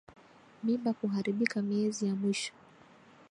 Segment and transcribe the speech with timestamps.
[0.63, 2.53] Mimba kuharibika miezi ya mwisho